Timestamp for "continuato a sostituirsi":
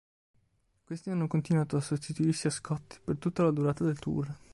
1.27-2.47